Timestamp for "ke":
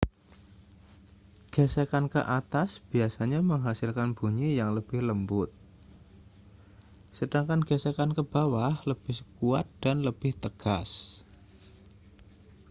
2.13-2.21, 8.17-8.23